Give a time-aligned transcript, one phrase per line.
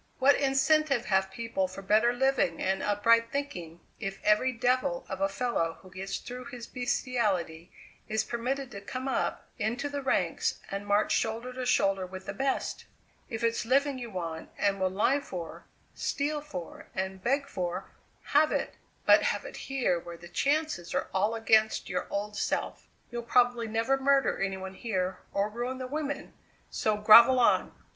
[0.17, 5.29] What incentive have people for better living and upright thinking if every devil of a
[5.29, 7.69] fellow who gets through his beastiality
[8.07, 12.33] is permitted to come up into the ranks and march shoulder to shoulder with the
[12.33, 12.85] best?
[13.29, 17.91] If it's living you want and will lie for, steal for, and beg for
[18.33, 22.87] have it; but have it here where the chances are all against your old self.
[23.11, 26.33] You'll probably never murder any one here or ruin the women;
[26.71, 27.73] so grovel on!"